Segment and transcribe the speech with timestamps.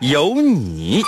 [0.00, 1.02] 有你。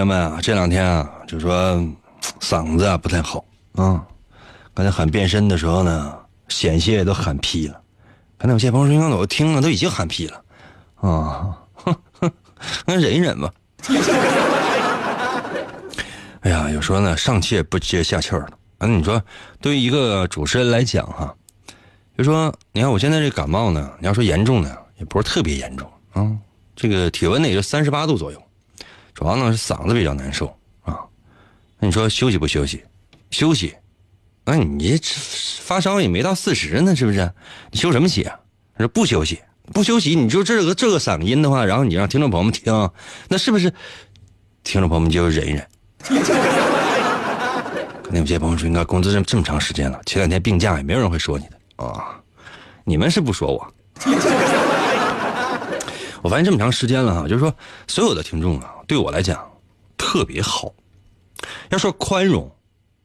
[0.00, 1.78] 朋友们啊，这两天啊，就说
[2.40, 4.02] 嗓子啊不太好啊。
[4.72, 7.78] 刚才喊变身的时候呢，险些都喊劈了。
[8.38, 10.42] 刚才有些朋友说，我听了都已经喊劈了
[11.02, 12.32] 啊，哼哼，
[12.86, 13.52] 那忍一忍吧。
[16.40, 18.58] 哎呀，有时候呢，上气不接下气儿了。
[18.78, 19.22] 啊，你说，
[19.60, 21.34] 对于一个主持人来讲哈，
[22.16, 26.26] 就说你看我现在这感冒呢，你要说严重呢，也不是特别严重啊。
[26.74, 28.42] 这个体温呢也就三十八度左右。
[29.20, 30.46] 主要是嗓子比较难受
[30.80, 30.98] 啊，
[31.78, 32.82] 那你说休息不休息？
[33.30, 33.76] 休息，
[34.46, 34.98] 那你
[35.60, 37.30] 发烧也没到四十呢，是不是？
[37.70, 38.40] 你休什么息啊？
[38.74, 39.38] 他说不休息，
[39.74, 42.90] 不休息，你就这个这个嗓音的话，然后你让听众朋友们听，
[43.28, 43.70] 那是不是？
[44.64, 45.68] 听众朋友们就忍一忍。
[48.02, 52.18] 可能有些朋友说，应该工作这么这么长时间了，前两天病假也没有人会说你的啊，
[52.84, 53.74] 你们是不说我。
[56.22, 57.54] 我发现这么长时间了哈，就是说
[57.86, 59.50] 所有的听众啊，对我来讲
[59.96, 60.72] 特别好。
[61.70, 62.50] 要说宽容，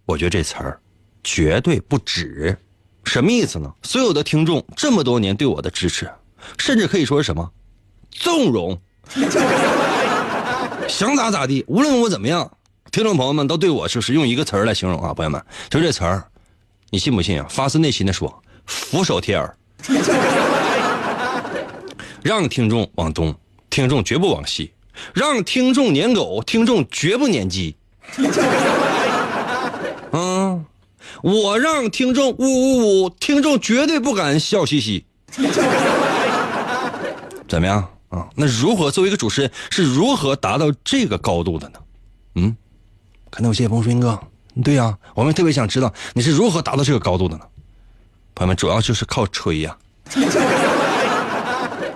[0.06, 0.80] 我觉得这词儿
[1.24, 2.58] 绝对不止。
[3.06, 3.72] 什么意思呢？
[3.84, 6.12] 所有的听众这么多年对我的支持，
[6.58, 7.50] 甚至可以说是什么
[8.12, 8.78] 纵容，
[10.90, 12.58] 想咋咋地，无论我怎么样，
[12.92, 16.28] 听众朋友们都对我就是用一个词儿来形容啊，朋友们，就这词儿，
[16.90, 17.46] 你信不信啊？
[17.50, 19.56] 发自内心的说，俯首帖耳。
[22.26, 23.36] 让听众往东，
[23.70, 24.72] 听众绝不往西；
[25.14, 27.76] 让听众撵狗，听众绝不撵鸡。
[30.12, 30.66] 嗯，
[31.22, 35.06] 我让听众呜呜呜，听众绝对不敢笑嘻嘻。
[37.48, 38.28] 怎么样啊？
[38.34, 41.80] 那如何作为一个主持人是如何达到这个高度的呢？
[42.38, 42.58] 嗯，
[43.30, 44.20] 可能有些朋友说：“哥，
[44.64, 47.44] 对呀，我们特别想知道你是如何达到这个高度的呢？”
[48.34, 49.78] 朋友们，主要就是靠吹呀。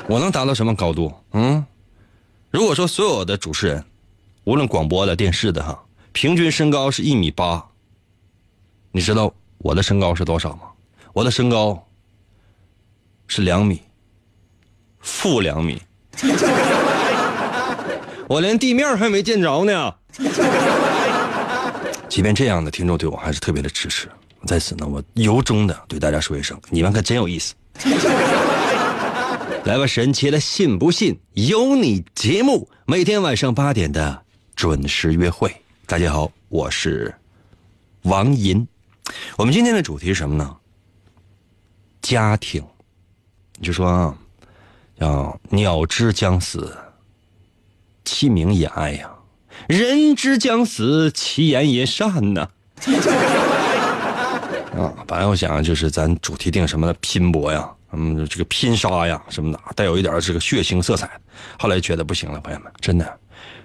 [0.09, 1.13] 我能达到什么高度？
[1.33, 1.63] 嗯，
[2.49, 3.85] 如果说所有的主持人，
[4.43, 5.79] 无论广播的、电视的，哈，
[6.11, 7.63] 平均身高是一米八，
[8.91, 10.61] 你知道我的身高是多少吗？
[11.13, 11.87] 我的身高
[13.27, 13.79] 是两米，
[14.99, 15.79] 负两米，
[18.27, 19.93] 我连地面还没见着呢。
[22.09, 24.09] 即便这样的听众对我还是特别的支持，
[24.47, 27.53] 在此呢，我由衷的对大家说一声，你们可真有意思。
[29.65, 34.23] 来吧，神奇的信不信由你节目，每天晚上八点的
[34.55, 35.53] 准时约会。
[35.85, 37.13] 大家好，我是
[38.03, 38.65] 王银。
[39.37, 40.55] 我们今天的主题是什么呢？
[42.01, 42.63] 家庭。
[43.61, 44.17] 就说啊，
[44.97, 46.75] 叫鸟之将死，
[48.05, 49.09] 其鸣也哀呀；
[49.67, 52.49] 人之将死，其言也善呐。
[55.07, 57.69] 本来我想就是咱主题定什么的拼搏呀。
[57.91, 61.09] 嗯，这个拼杀呀什么的，带有一点这个血腥色彩。
[61.57, 63.19] 后来觉得不行了，朋友们，真的，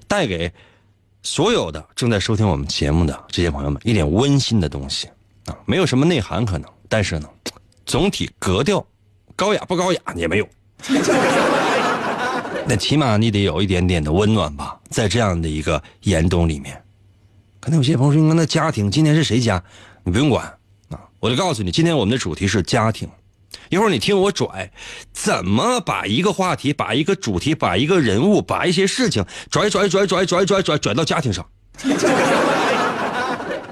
[0.08, 0.50] 带给
[1.22, 5.08] 所有的正在收听我们节目的这些朋友们一点温馨的东西
[5.44, 7.28] 啊，没有什么内涵可能，但是呢，
[7.84, 8.82] 总体格调
[9.36, 10.48] 高雅不高雅也没有。
[12.66, 16.82] 那起码你得有一点点的温暖吧，在这样的一个严冬里面。
[17.60, 19.62] 可能有些朋友说：“那家庭今天是谁家？
[20.02, 20.54] 你不用管啊！”
[21.24, 23.08] 我就告诉你，今天我们的主题是家庭。
[23.70, 24.70] 一会儿你听我拽，
[25.14, 31.46] 怎么把一个话题、把一个主题、把一个人物、把一些事情拽拽拽拽拽拽拽拽到家庭上，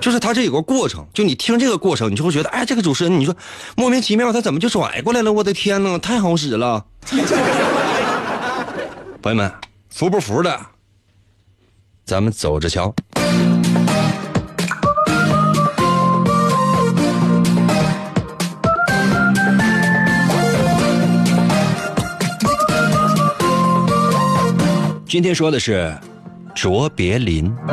[0.01, 1.07] 就是他这有个过程。
[1.13, 3.37] 就你听这个过程，你就会觉得，哎，这个主持人，你说
[3.77, 5.31] 莫名其妙，他怎么就拽过来了？
[5.31, 6.87] 我的天呐，太好使了！
[9.21, 9.53] 朋友们，
[9.91, 10.59] 服不服的？
[12.07, 12.95] 咱们走着瞧。
[25.13, 25.95] 今天说的是
[26.55, 27.55] 卓别林。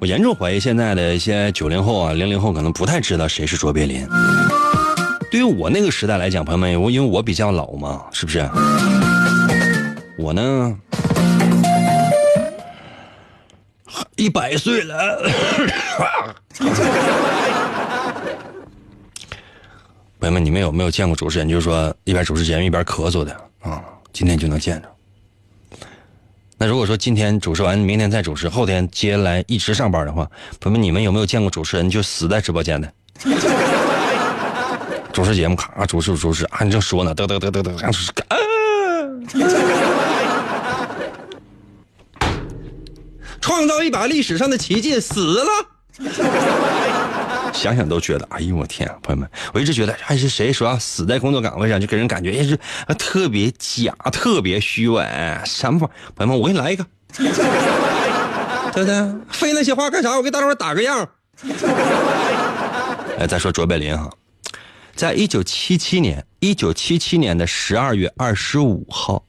[0.00, 4.08] 我严重怀疑现在的一些九零后啊、零零后可能不太知道谁是卓别林。
[5.30, 8.48] 对于我那个时代来讲，朋友们，我因为我比较老嘛，是不是？
[10.16, 10.74] 我呢，
[14.16, 15.20] 一百岁了。
[20.24, 23.84] 朋友们，你们有没有见过主持人，就是说一边主持节目一边咳嗽的啊？
[24.10, 24.88] 今天就能见着。
[26.56, 30.26] 那如果说今天主持完，明天再主持，后天接下来一直上班的话，
[30.60, 32.90] 朋友们，你们有没有见过主持人就死在直播间的？
[35.12, 37.76] 主持节目，咔，主持主持，啊，你正说呢，嘚嘚嘚嘚嘚，
[38.28, 38.36] 啊！
[43.42, 45.44] 创造一把历史上的奇迹，死了。
[47.54, 48.86] 想想都觉得，哎呦我天！
[49.00, 52.58] 朋友们，我一直觉得，还是谁说要死在工作岗位上，就给人感觉也是
[52.98, 55.02] 特别假、特别虚伪。
[55.46, 55.88] 什么？
[56.14, 56.84] 朋友们，我给你来一个，
[57.16, 59.14] 对不对？
[59.30, 60.16] 废那些话干啥？
[60.16, 61.08] 我给大伙打个样。
[63.18, 64.10] 哎，再说卓别林哈，
[64.94, 69.24] 在一九七七年，一九七七年的十二月二十五号，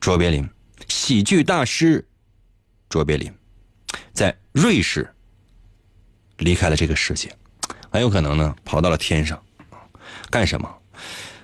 [0.00, 0.46] 卓别林，
[0.88, 2.04] 喜剧大师
[2.88, 3.32] 卓别林，
[4.12, 5.08] 在瑞士。
[6.40, 7.32] 离开了这个世界，
[7.90, 9.40] 很有可能呢跑到了天上，
[10.28, 10.68] 干什么？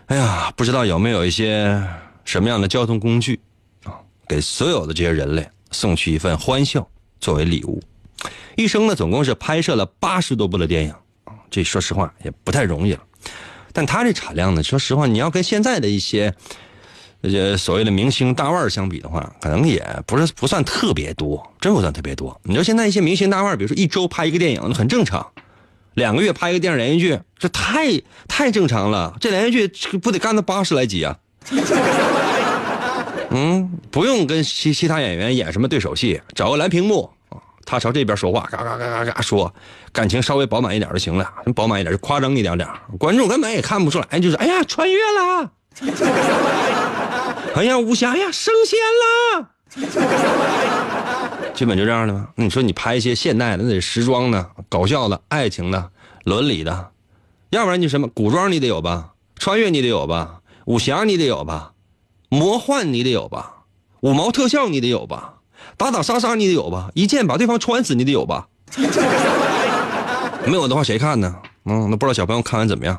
[0.06, 1.82] 哎呀，不知道有没有一些
[2.24, 3.40] 什么样的交通工具
[3.84, 3.94] 啊，
[4.28, 6.86] 给所有的这些人类送去一份欢笑
[7.20, 7.82] 作为礼物。
[8.56, 10.90] 一生呢，总共是拍摄了八十多部的电影
[11.24, 13.02] 啊，这说实话也不太容易了。
[13.72, 16.34] 但他这产量呢，说实话，你要跟现在的一些。
[17.26, 22.40] 这些所谓的明星大腕相比的话，可能也不是不算特别多，真不算特别多。
[22.44, 25.20] 你说现在一些明星大腕，比如说一周拍一个电影，很正常；
[25.94, 29.12] 两个月拍一个电视连续剧，这太太正常了。
[29.20, 31.16] 这连续剧不得干到八十来集啊？
[33.30, 37.10] 嗯，不用跟其其他演员演什么对手戏，找个蓝屏幕
[37.64, 39.52] 他朝这边说话，嘎嘎嘎嘎嘎说，
[39.92, 42.68] 感情稍微饱满一点就行了，饱满一点就夸张一点点，
[43.00, 45.50] 观众根本也看不出来，就是哎呀穿越了。
[47.54, 49.48] 哎呀，武侠呀，升仙了，
[51.54, 52.28] 基本就这样的吗？
[52.34, 55.90] 那你说你拍一些现代的，那得时装的、搞笑的、爱情的、
[56.24, 56.90] 伦理的，
[57.50, 61.72] 要不然你什么古装你得有吧，穿越你得有吧，武侠你得有吧，
[62.28, 63.64] 魔幻你得有吧，
[64.00, 65.34] 五毛特效你得有吧，
[65.76, 68.48] 打打杀杀你得有吧，一剑把对方穿死你得有吧？
[70.46, 71.34] 没有的话谁看呢？
[71.64, 72.98] 嗯，那不知道小朋友看完怎么样？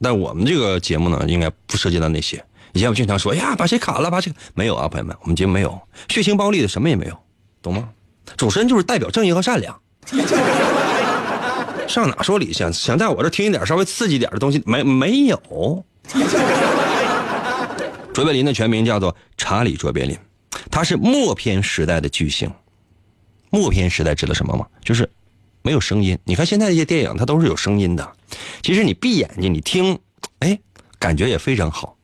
[0.00, 2.42] 但我们这个节目呢，应该不涉及到那些。
[2.72, 4.10] 以前我经常说，呀，把谁砍了？
[4.10, 7.18] 把这没有啊，朋友们，我们节目没有血腥暴力的，什么也没有，
[7.62, 7.88] 懂吗？
[8.36, 9.80] 主持人就是代表正义和善良。
[11.88, 12.70] 上哪说理去？
[12.72, 15.84] 想在我这听一点稍微刺激点的东西，没没有。
[18.12, 20.18] 卓别林的全名叫做查理·卓别林，
[20.70, 22.50] 他是默片时代的巨星。
[23.50, 24.66] 默片时代指的什么吗？
[24.84, 25.08] 就是
[25.68, 26.18] 没有声音。
[26.24, 28.16] 你看现在一些电影，它都是有声音的。
[28.62, 29.98] 其实你闭眼睛你听，
[30.38, 30.58] 哎，
[30.98, 31.94] 感觉也非常好。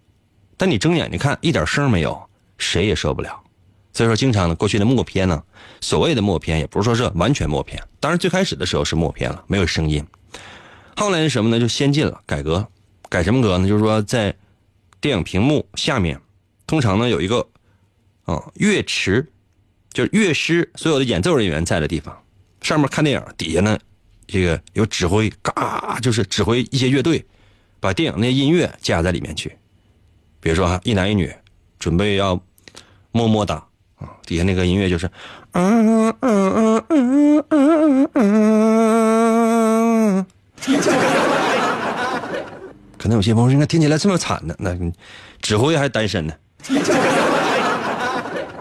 [0.59, 2.29] 但你睁眼睛看，一点声没有，
[2.59, 3.43] 谁也受不了。
[3.95, 5.43] 所以说，经常呢，过去的默片呢，
[5.81, 7.83] 所谓的默片，也不是说是完全默片。
[8.01, 10.06] 当然，最开始的时候是默片了，没有声音。
[10.97, 11.59] 后来是什么呢？
[11.59, 12.69] 就先进了，改革，
[13.09, 13.67] 改什么革呢？
[13.67, 14.37] 就是说，在
[15.01, 16.21] 电影屏幕下面，
[16.67, 17.49] 通常呢有一个
[18.25, 19.27] 啊乐池，
[19.91, 22.15] 就是乐师，所有的演奏人员在的地方。
[22.65, 23.79] 上面看电影，底下呢
[24.27, 27.23] 这个有指挥，嘎，就是指挥一些乐队，
[27.79, 29.55] 把电影那音乐加在里面去。
[30.41, 31.31] 比如说哈，一男一女
[31.79, 32.35] 准备要
[33.13, 33.56] 么么哒
[33.97, 35.06] 啊，底下那个音乐就是
[35.53, 40.27] 嗯嗯嗯嗯嗯嗯，
[42.97, 44.75] 可能有些朋友应该听起来这么惨的，那
[45.43, 46.33] 指挥还单身呢。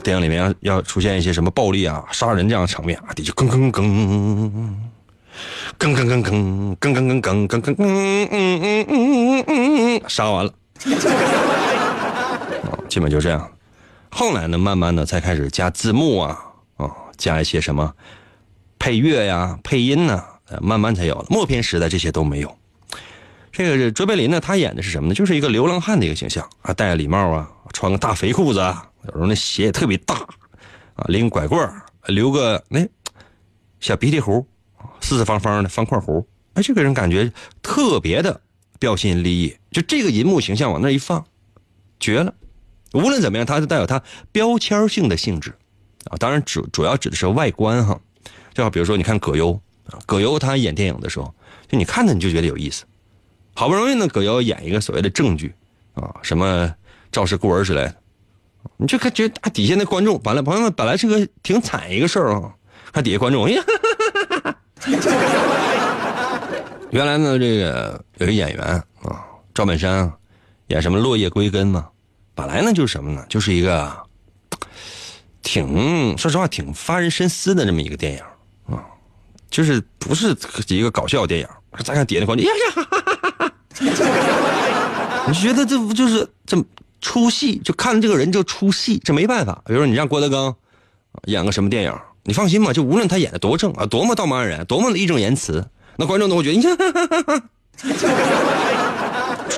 [0.04, 3.82] 电影里面要要出现一些什么暴力啊、杀人这样的场面啊，底下吭吭吭，
[5.80, 10.52] 吭吭吭吭吭吭吭吭吭吭吭吭，嗯嗯嗯嗯嗯，杀完了。
[12.90, 13.50] 基本就这样，
[14.12, 16.38] 后来呢，慢慢的才开始加字幕啊，
[16.76, 17.94] 啊，加一些什么
[18.78, 20.22] 配乐呀、配音呢，
[20.62, 21.26] 慢慢才有了。
[21.30, 22.58] 默片时代这些都没有。
[23.54, 25.14] 这个是卓别林呢，他演的是什么呢？
[25.14, 28.60] 就是一个流浪汉的一个形象啊，戴个礼帽啊，穿个大肥裤子，
[29.06, 30.16] 有时候那鞋也特别大
[30.96, 31.72] 啊，拎拐棍
[32.08, 32.84] 留个那
[33.80, 34.44] 小鼻涕胡，
[35.02, 37.32] 四四方方的方块胡，哎，这个人感觉
[37.62, 38.42] 特别的
[38.80, 41.24] 标新立异，就这个银幕形象往那一放，
[42.00, 42.34] 绝了。
[42.94, 45.52] 无论怎么样，它是带有它标签性的性质，
[46.06, 48.02] 啊，当然主主要指的是外观哈，
[48.56, 49.54] 就好比如说你看葛优
[49.86, 51.36] 啊，葛优他演电影的时候，
[51.68, 52.84] 就你看他你就觉得有意思，
[53.54, 55.54] 好不容易呢葛优演一个所谓的正剧，
[55.94, 56.74] 啊，什么
[57.12, 57.96] 赵氏孤儿之类的。
[58.78, 62.54] 你就看觉啊，底下那观众，完了，朋友们本来是个挺惨一个事儿啊，
[62.92, 63.64] 看底下观众，哎呀，
[66.90, 68.64] 原来呢，这个有一演员
[69.04, 70.12] 啊，赵本山
[70.68, 71.90] 演什么《落叶归根》嘛，
[72.34, 73.96] 本来呢就是什么呢，就是一个
[75.42, 78.84] 挺说实话挺发人深思的这么一个电影啊，
[79.50, 80.36] 就是不是
[80.70, 81.48] 一个搞笑电影。
[81.84, 82.52] 再看底下的观众，呀
[83.40, 83.52] 呀，
[85.28, 86.58] 你觉得这不就是这
[87.02, 87.58] 出戏？
[87.60, 89.62] 就看这个人就出戏，这没办法。
[89.66, 90.56] 比如说你让郭德纲
[91.26, 95.66] 演个什么电影，你放心吧，就无论他演的多正啊，多么道貌岸然，多么的义正言辞。
[95.96, 96.78] 那观众都会觉得，你看，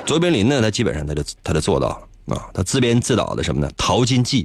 [0.06, 3.68] 卓别林呢，他基本上他就他就做到了啊，他自编自导的什么呢？
[3.78, 4.44] 《淘金记》，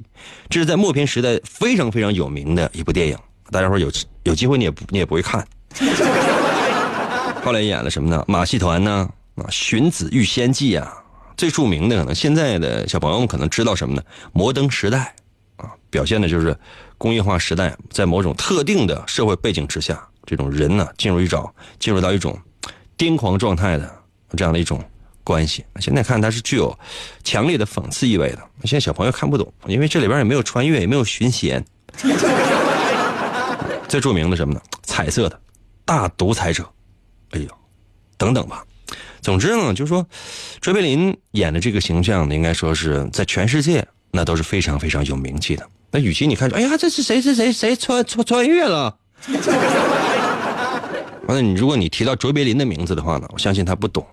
[0.48, 3.16] 这是在默片时代非常非常有名的一部电影。
[3.50, 3.90] 大家伙有
[4.22, 5.44] 有机会你也不你也不会看。
[7.42, 8.24] 后来演了什么呢？
[8.28, 9.08] 马戏团呢？
[9.36, 10.92] 啊，《荀子遇仙记》啊，
[11.36, 14.02] 最著名的可能现在的小朋友们可能知道什么呢？
[14.32, 15.14] 摩登时代，
[15.56, 16.56] 啊，表现的就是
[16.98, 20.06] 工业化时代在某种特定的社会背景之下。
[20.26, 22.38] 这种人呢，进入一种进入到一种
[22.98, 23.90] 癫狂状态的
[24.36, 24.84] 这样的一种
[25.24, 25.64] 关系。
[25.80, 26.78] 现在看它是具有
[27.24, 28.38] 强烈的讽刺意味的。
[28.64, 31.64] 现在小朋友看不懂，因为这里边也没有穿越，也没有寻仙。
[33.88, 34.60] 最著名的什么呢？
[34.82, 35.40] 彩色的
[35.84, 36.68] 大独裁者，
[37.30, 37.48] 哎呦，
[38.16, 38.64] 等等吧。
[39.20, 40.06] 总之呢，就是说，
[40.60, 45.68] 卓别林演的这个形象，应该说是在全世界那都是非常非常有名气的。
[45.90, 48.96] 那与其你看，哎呀，这是谁谁谁谁穿穿穿越了？
[51.26, 54.04] 完了，你如果你提到卓别林的名字的话呢，我相信他不懂。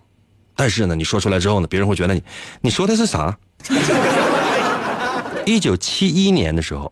[0.55, 2.21] 但是呢，你说出来之后呢，别人会觉得你
[2.61, 3.37] 你说的是啥？
[5.45, 6.91] 一九七一年的时候，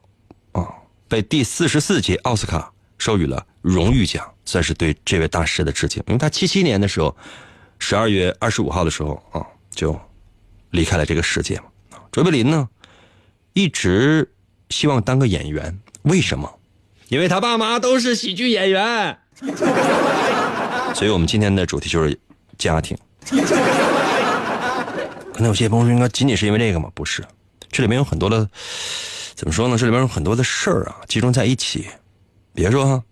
[0.54, 0.66] 啊，
[1.08, 6.04] 被第四十四届奥斯卡授予了荣誉奖，算是对这位大师的致敬。
[6.08, 7.16] 因为他七七年的时候，
[7.80, 10.00] 十二月二十五号的时候啊，就
[10.72, 11.66] 离开了这个世界嘛。
[12.12, 12.70] 卓别林呢，
[13.54, 14.32] 一直
[14.70, 16.60] 希望当个演员，为什么？
[17.10, 19.18] 因为他爸妈都是喜剧演员，
[20.96, 22.18] 所以我们今天的主题就是
[22.58, 22.98] 家庭。
[25.34, 26.90] 可能有些朋友说，应该仅仅是因为这个吗？
[26.96, 27.24] 不是，
[27.70, 28.50] 这里面有很多的，
[29.36, 29.78] 怎么说呢？
[29.78, 31.86] 这里面有很多的事儿啊，集中在一起。
[32.56, 33.04] 别说哈，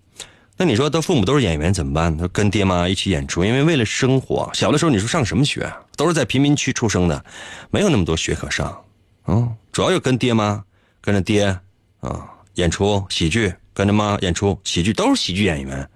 [0.57, 2.17] 那你说他父母都是演员怎么办？
[2.17, 4.49] 他跟爹妈一起演出，因为为了生活。
[4.53, 5.71] 小的时候你说上什么学？
[5.95, 7.23] 都是在贫民区出生的，
[7.69, 8.75] 没有那么多学可上。
[9.27, 10.63] 嗯，主要就跟爹妈，
[11.01, 11.45] 跟着爹
[11.99, 13.53] 啊演出喜剧。
[13.75, 15.89] 跟着妈演出喜剧，都是喜剧演员。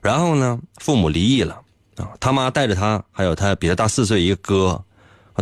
[0.00, 1.60] 然后呢，父母离异了
[1.96, 4.82] 啊，他妈带着他，还有他比他大四岁一个哥，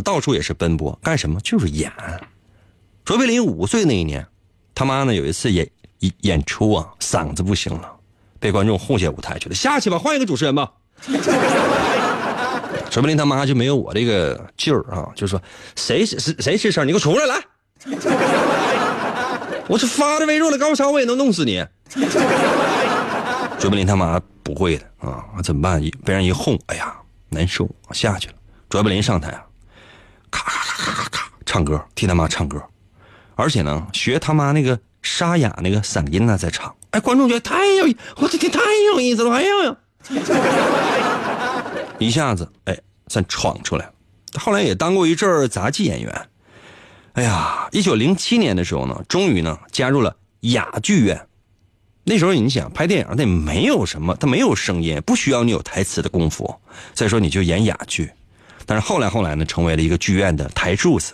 [0.03, 1.39] 到处也是奔波，干什么？
[1.39, 1.89] 就是演。
[3.05, 4.27] 卓别林五岁那一年，
[4.75, 5.65] 他妈呢有一次演
[6.21, 7.91] 演出啊，嗓子不行了，
[8.39, 10.71] 被观众轰下舞台，去了，下去吧，换一个主持人吧。
[12.89, 15.41] 卓别林他妈就没有我这个劲儿啊，就说
[15.75, 17.41] 谁谁谁吱声，你给我出来来。
[19.67, 21.63] 我是发的微弱的高烧，我也能弄死你。
[23.59, 25.79] 卓别林他妈不会的啊，怎么办？
[26.03, 26.95] 被人一哄，哎呀，
[27.29, 28.33] 难受，下去了。
[28.67, 29.45] 卓别林上台啊，
[30.31, 32.59] 咔咔咔咔咔咔唱歌，替他妈唱歌，
[33.35, 36.75] 而且呢，学他妈那个沙哑那个嗓音呢在唱。
[36.91, 37.85] 哎，观众觉得太有，
[38.17, 38.59] 我的天，太
[38.93, 39.77] 有意思了，哎呦呦！
[41.99, 42.77] 一下子，哎，
[43.07, 43.93] 算闯出来了。
[44.39, 46.27] 后来也当过一阵杂技演员。
[47.13, 51.27] 哎呀，一九零七年的时候呢，终于呢加入了哑剧院。
[52.03, 56.55] 那时候你想拍电影，那没有什么，他没有声音，不需要你有台词的功夫。
[56.93, 58.09] 再说你就演哑剧。
[58.65, 61.13] 但是后来后来呢，成为了一个剧院的台柱子，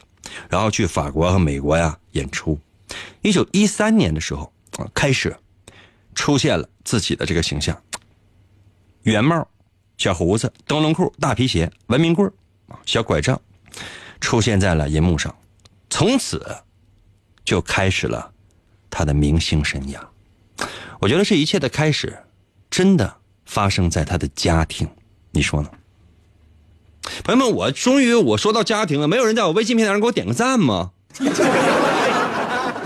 [0.49, 2.59] 然后去法国和美国呀演出。
[3.21, 5.35] 一九一三年的时候啊，开始
[6.13, 7.81] 出现了自己的这个形象：
[9.03, 9.47] 圆帽、
[9.97, 12.31] 小胡子、灯笼裤、大皮鞋、文明棍
[12.85, 13.41] 小拐杖，
[14.19, 15.35] 出现在了银幕上。
[15.89, 16.45] 从此，
[17.43, 18.31] 就开始了
[18.89, 19.99] 他的明星生涯。
[20.99, 22.17] 我觉得这一切的开始，
[22.69, 24.87] 真的发生在他的家庭。
[25.31, 25.69] 你说呢？
[27.23, 30.91] 朋友们，我终于我说到家庭了，没有人在我微信平台上给我点个赞吗？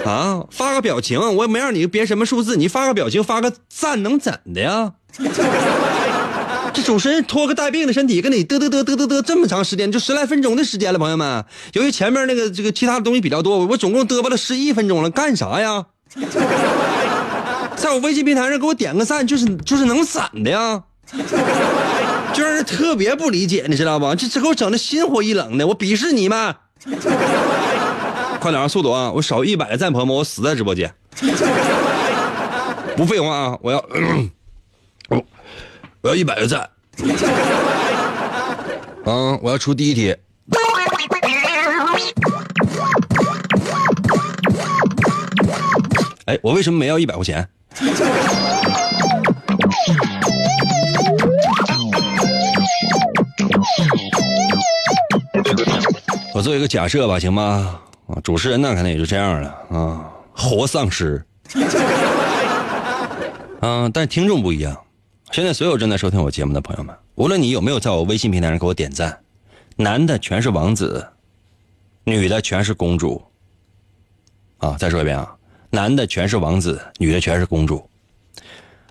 [0.06, 4.94] 啊，发个表情，我也没让你编什么数字，你发个表情，发个赞，能怎的呀？
[6.72, 11.44] 这主持人拖个带病的身体，跟你嘚嘚嘚嘚嘚嘚这么长时间，就十来分钟的时间了，朋友们。
[11.74, 15.86] 由于前面那个这个其他的东西比较多，我总共嘚吧了十一分钟了，干啥呀？
[17.76, 20.84] 在我微信平台上给我点个赞，就是就是能怎的呀？
[22.34, 24.14] 就让人特别不理解，你知道吧？
[24.16, 26.56] 这这给我整的心灰意冷的，我鄙视你们！
[28.40, 29.12] 快点啊，速度啊！
[29.12, 30.94] 我少一百个赞，朋友们，我死在直播间。
[32.96, 33.84] 不废话啊，我要。
[36.02, 36.70] 我要一百个赞，
[39.04, 39.38] 嗯！
[39.44, 40.16] 我要出第一题。
[46.26, 47.46] 哎，我为什么没要一百块钱？
[56.34, 57.82] 我做一个假设吧，行吗？
[58.10, 61.24] 啊，主持人那可能也就这样了啊，活丧尸。
[63.62, 64.78] 嗯，但是听众不一样。
[65.32, 69.20] 现在所有正在收听我节目的朋友们，无论你有没有在我微信平台上给我点赞，
[69.76, 71.08] 男的全是王子，
[72.04, 73.22] 女的全是公主。
[74.58, 75.36] 啊，再说一遍啊，
[75.70, 77.88] 男的全是王子，女的全是公主。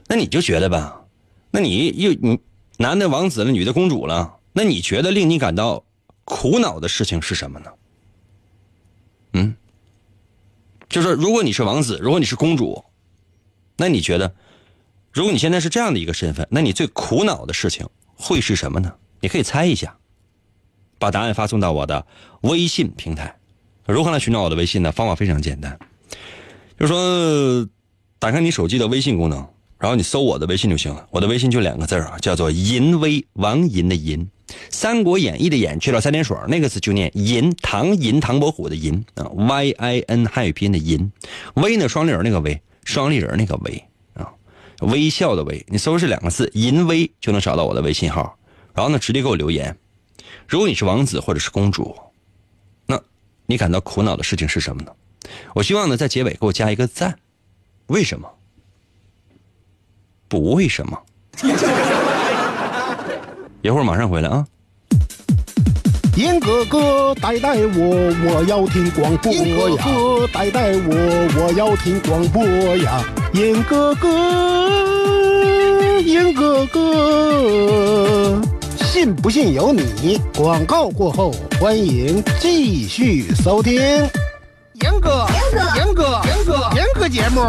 [0.06, 1.02] 那你就觉得吧，
[1.50, 2.38] 那你又你
[2.76, 5.82] 男的王子了，女的公主了，那你觉得令你感到
[6.24, 7.70] 苦恼的事情是什么呢？
[9.38, 9.56] 嗯，
[10.88, 12.84] 就是如果你是王子，如果你是公主，
[13.76, 14.34] 那你觉得，
[15.12, 18.94] 如果你现在是这样的一个身份，那你最苦恼的事情会是什么呢？
[19.20, 19.96] 你可以猜一下，
[20.98, 22.06] 把答案发送到我的
[22.42, 23.36] 微信平台。
[23.86, 24.92] 如何来寻找我的微信呢？
[24.92, 25.78] 方法非常简单，
[26.78, 27.68] 就是说，
[28.18, 31.06] 打开你手机的微信功能，然后你搜我的微信就行了。
[31.10, 34.18] 我的微信就两个字啊，叫做“淫威”，王银的银，
[34.70, 41.12] 《三国演义》的演去了三点水，那个字就念银，唐银，唐伯虎的银啊，Y I N 汉语拼音的银，
[41.54, 44.32] 威呢双立人那个威，双立人那个威啊，
[44.80, 48.36] 微笑的微，你搜这两个字“淫威”就能找到我的微信号，
[48.74, 49.76] 然后呢直接给我留言。
[50.46, 51.96] 如果你是王子或者是公主。
[52.86, 52.98] 那
[53.44, 54.90] 你感到苦恼的事情是什么呢？
[55.54, 57.18] 我希望呢，在结尾给我加一个赞。
[57.88, 58.26] 为什么？
[60.28, 60.98] 不为什么？
[63.62, 64.46] 一会儿马上回来啊！
[66.16, 69.38] 严哥哥带带我，我要听广播呀！
[69.40, 70.94] 严哥哥带带我，
[71.36, 72.44] 我要听广播
[72.78, 73.02] 呀！
[73.32, 74.68] 严哥哥，
[76.00, 78.40] 严哥哥。
[78.76, 80.20] 信不信由你。
[80.36, 83.74] 广告过后，欢迎继续收听。
[83.80, 86.20] 严哥，严哥，严哥，
[87.08, 87.40] 节目，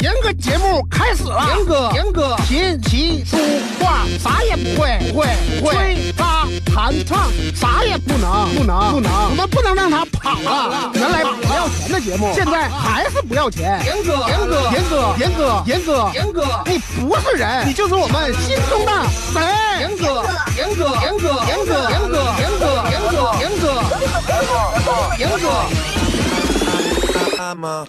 [0.00, 1.44] 严哥节目开始了。
[1.56, 3.36] 严哥，严哥，琴棋书
[3.80, 5.26] 画啥也不会，不会，
[5.58, 5.74] 不会。
[5.74, 9.10] 吹拉弹唱啥也不能，不能，不能。
[9.30, 10.90] 我们不能让他跑了。
[10.94, 13.80] 原来不要钱的节目，现在还是不要钱。
[13.84, 18.92] 严哥，严哥，严哥，严哥，严哥，严哥，你不是人，你就是我们心中的
[19.32, 19.42] 神。
[19.80, 20.24] 严哥，
[20.56, 25.95] 严哥，严哥，严哥，严哥，严哥，严哥，严哥，严哥。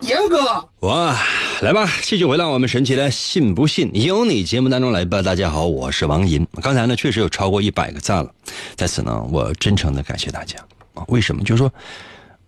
[0.01, 1.17] 严哥，哇，
[1.61, 5.21] 来吧，继续回到我们神奇的“信不信由你”节目当中来吧。
[5.21, 6.45] 大家好，我是王银。
[6.61, 8.29] 刚才呢，确实有超过一百个赞了，
[8.75, 10.59] 在此呢，我真诚的感谢大家
[10.95, 11.03] 啊。
[11.07, 11.41] 为什么？
[11.45, 11.71] 就是说，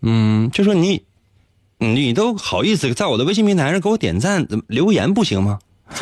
[0.02, 1.02] 嗯，就说你，
[1.78, 5.58] 你都好意思在我的微信平台上给我点赞、留言不行吗？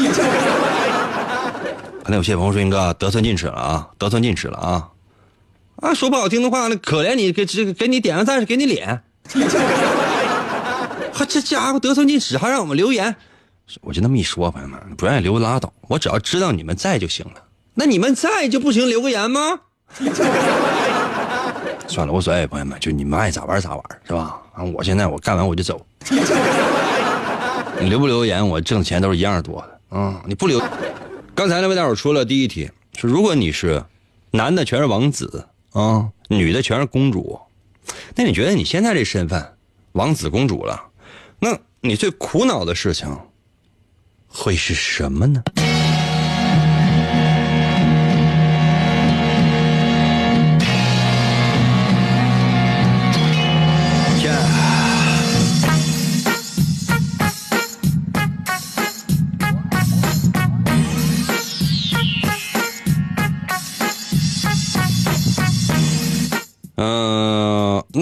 [2.03, 4.89] 可能有些朋友说：“英哥得寸进尺了啊，得寸进尺了啊！”
[5.79, 9.03] 啊，说不好听的话，那可怜你给这个给你点个赞是给你脸。
[11.17, 13.15] 他这家伙得寸进尺，还让我们留言，
[13.81, 17.43] 我就那么一说，朋友们不愿意留拉倒，我只要知道你们在就行了。
[17.73, 19.59] 那你们在就不行留个言吗？
[21.87, 24.39] 算了，无所谓，朋友们，就你们爱咋玩咋玩，是吧？
[24.53, 25.83] 啊，我现在我干完我就走。
[27.79, 30.21] 你留不留言，我挣钱都是一样多的啊！
[30.27, 30.61] 你不留，
[31.33, 33.83] 刚才那位大伙说了第一题，说如果你是
[34.31, 37.39] 男的全是王子啊，女的全是公主，
[38.15, 39.53] 那你觉得你现在这身份，
[39.93, 40.86] 王子公主了？
[41.39, 43.07] 那你最苦恼的事情
[44.27, 45.43] 会是什么呢？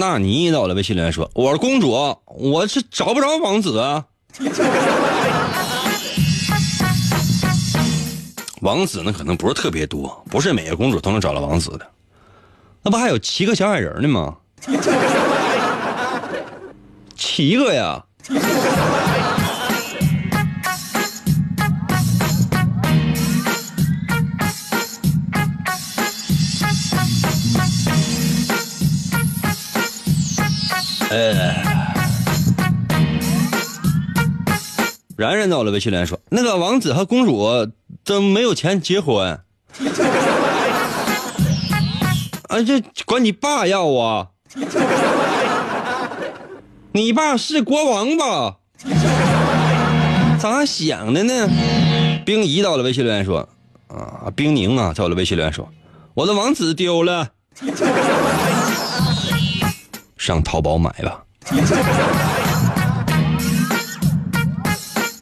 [0.08, 1.90] 那你到了微信留言说：“我是公主，
[2.26, 4.04] 我是找不着王子啊。
[8.60, 11.84] 王子呢，可能不是特别多，不是每个公主都能找到王子的。
[12.82, 14.36] 那不还有七个小矮人呢吗？
[17.16, 18.04] 七个呀！
[31.16, 31.54] 呃，
[35.16, 37.72] 然然到了微信留言说：“那个王子和公主
[38.04, 39.40] 都没有钱结婚，
[42.48, 44.26] 啊，这管你爸要啊！
[46.92, 48.56] 你爸是国王吧？
[50.38, 51.48] 咋想的呢？”
[52.26, 53.48] 冰怡到了微信留言说
[53.88, 55.66] ：“啊，冰宁啊，在我的微信留言说，
[56.12, 57.30] 我的王子丢了。”
[60.26, 61.22] 上淘宝买吧。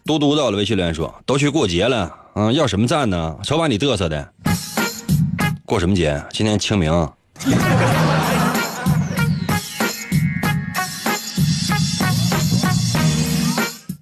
[0.06, 3.36] 嘟嘟到了微信留言说：“都去过节了，嗯，要什么赞呢？
[3.42, 4.32] 瞅把你嘚瑟的。
[5.66, 6.22] 过什么节？
[6.32, 6.90] 今天清明。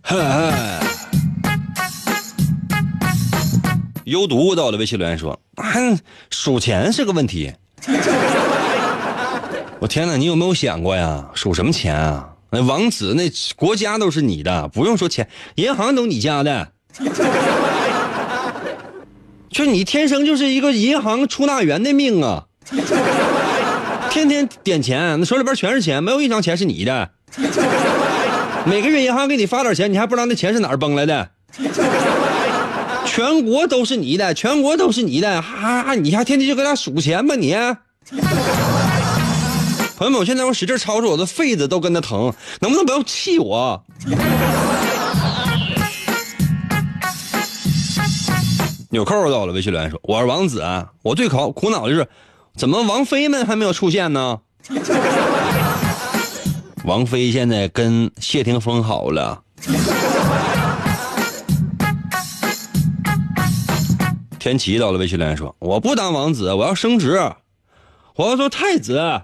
[0.03, 0.81] 嗨，
[4.05, 5.99] 有毒到了微信留言说：“还
[6.31, 7.53] 数钱是个问题。”
[9.83, 11.29] 我天哪，你有没有想过呀？
[11.35, 12.29] 数什么钱啊？
[12.51, 16.69] 那王子，那国家都是你的，不用说钱，银行都你家的。
[19.51, 22.45] 就你天生就是一个银行出纳员的命啊！
[24.09, 27.11] 天天点钱，那手里边全是钱，没有一张钱是你的。
[28.65, 31.29] 每个月银行给你发点钱，你还不知道那钱是哪儿崩来的。
[33.05, 37.57] 全国都是你的，全国都是你的，哈，你还天天就搁那数钱吧你？
[40.03, 43.85] 朋友们，我现在我使劲操作，我的肺子都跟着疼，能不能不要气我？
[48.91, 50.61] 纽扣到了，微信留言说：“我是王子，
[51.03, 52.09] 我最考苦恼的是，
[52.57, 54.41] 怎么王菲们还没有出现呢？”
[56.85, 59.41] 王菲现在跟谢霆锋好了。
[64.41, 67.21] 天琪到了，微信留言说：“我不当王子，我要升职，
[68.17, 69.23] 我要做太子。”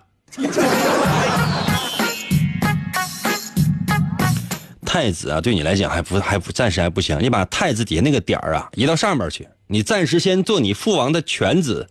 [4.85, 11.87] 太子啊，对你来讲还不还不暂时还不行，你把太子底下那个点儿啊移到上面去，你暂时先做你父王的犬子。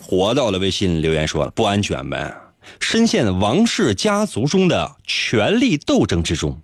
[0.00, 2.34] 活到了，微信留言说了不安全呗，
[2.80, 6.60] 深陷王室家族中的权力斗争之中，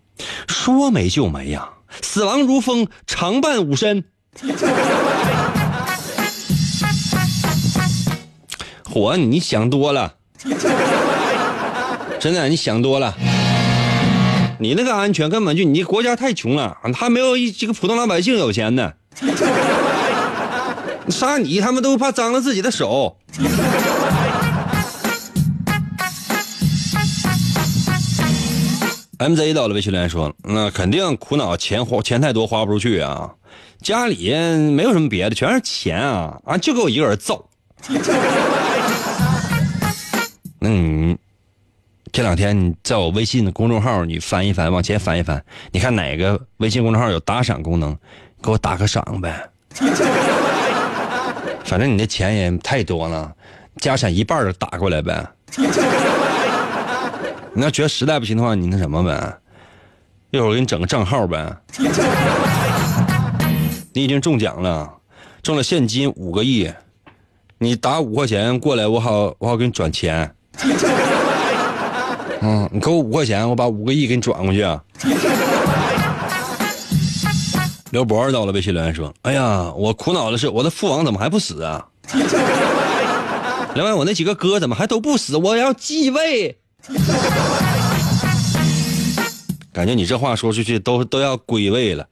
[0.49, 1.69] 说没就没呀，
[2.03, 4.05] 死亡如风，常伴吾身。
[8.97, 10.15] 火，你想多了，
[12.19, 13.15] 真的，你想多了。
[14.59, 18.91] 你那个安全根本就你国家太穷了，还没有一几个普通老百姓有钱呢。
[21.11, 23.19] 杀你，他们都怕脏了自己的手。
[29.19, 33.31] MZ 到了，微信留言说：“那肯定苦恼，钱花钱太多，花不出去啊。
[33.83, 34.33] 家里
[34.71, 37.45] 没有什么别的，全是钱啊啊，就给我一个人造。
[40.67, 41.17] 那你
[42.11, 47.97] 这两天你在我微信的公众号，你翻一翻，往前翻一翻，你看哪个微信公众号有打赏功能，
[48.43, 49.49] 给我打个赏呗。
[51.65, 53.33] 反正你的钱也太多了，
[53.77, 55.25] 家产一半都打过来呗。
[57.55, 59.39] 你要觉得实在不行的话，你那什么呗，
[60.31, 61.57] 一会儿我给你整个账号呗。
[63.93, 64.93] 你已经中奖了，
[65.43, 66.69] 中了现金五个亿，
[67.59, 70.35] 你打五块钱过来，我好我好给你转钱。
[72.43, 74.83] 嗯，你给我五块钱，我把五个亿给你转过去啊。
[77.91, 81.87] 刘博到了，微信留言说：“哎呀，我苦恼的是，我的父王怎么还不死啊？
[83.75, 85.37] 另外，我那几个哥怎么还都不死？
[85.37, 86.59] 我要继位。”
[89.73, 92.07] 感觉你这话说出去都都要归位了。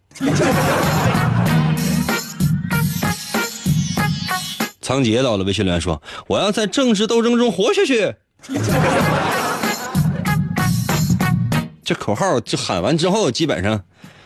[4.81, 8.15] 仓颉到了，微信留言说：“我要在政治斗争中活下去。”
[11.85, 13.83] 这口号就喊完之后，基本上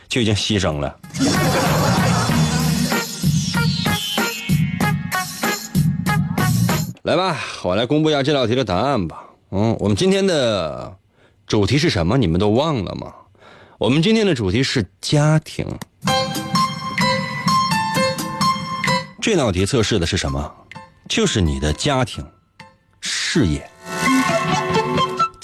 [0.08, 0.96] 就已经牺牲了。
[7.02, 9.24] 来吧，我来公布一下这道题的答案吧。
[9.50, 10.94] 嗯，我们今天的
[11.46, 12.18] 主题是什么？
[12.18, 13.14] 你们都忘了吗？
[13.78, 15.66] 我们今天的主题是家庭。
[19.20, 20.54] 这道题测试的是什么？
[21.08, 22.24] 就是你的家庭、
[23.00, 23.68] 事业。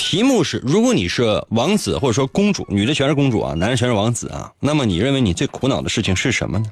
[0.06, 6.66] 题目是：如果你是王子或者说公主，女的全是公主啊，男人全是王子啊，那么你认为你最苦恼的事情是什么呢？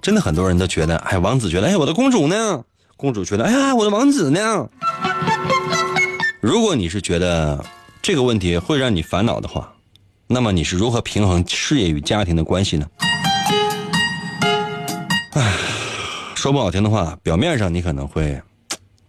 [0.00, 2.64] 真的很多人都觉得，哎，王子觉得，哎，我的公主呢？
[2.96, 4.66] 公主觉得，哎呀，我的王子呢？
[6.40, 7.62] 如果你是觉得
[8.00, 9.74] 这个问题会让你烦恼的话，
[10.26, 12.86] 那么你是如何平衡事业与家庭的关系呢？
[15.34, 15.52] 哎，
[16.34, 18.40] 说不好听的话，表面上你可能会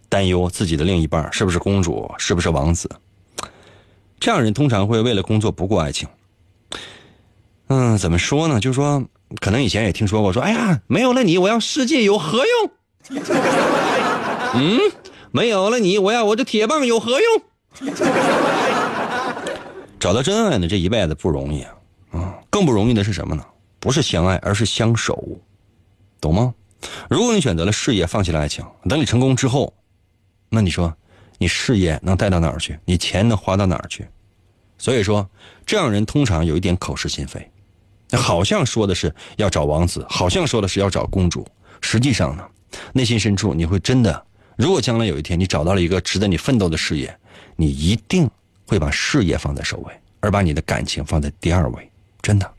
[0.08, 2.88] 担忧自己的另一半是不是公主，是不是王子。
[4.18, 6.08] 这样人通常会为了工作不顾爱情。
[7.68, 8.60] 嗯，怎么说呢？
[8.60, 9.04] 就是说，
[9.40, 12.70] 可能以前也听说过，说，哎呀，没有了你，我要世界有何用？
[14.54, 14.80] 嗯，
[15.32, 17.42] 没有了你，我要我这铁棒有何用？
[19.98, 21.74] 找到真爱呢，这一辈子不容易啊！
[22.12, 23.44] 啊，更不容易的是什么呢？
[23.80, 25.22] 不是相爱，而是相守，
[26.20, 26.54] 懂吗？
[27.10, 29.74] 如果你选择了事业，放弃了爱情，等你成功之后，
[30.48, 30.94] 那你说，
[31.38, 32.78] 你事业能带到哪儿去？
[32.84, 34.06] 你钱能花到哪儿去？
[34.78, 35.28] 所以说，
[35.64, 37.50] 这样人通常有一点口是心非，
[38.12, 41.46] 好像说的是要找王子，好像说的是要找公主，
[41.80, 42.44] 实际上呢，
[42.92, 47.18] 内心深处你会真的，如果将来有一天你找到了一个值得你奋斗的事业，
[47.56, 48.30] 你一定
[48.66, 52.52] 会把事业放在首位，而把你的感情放在第二位，真的。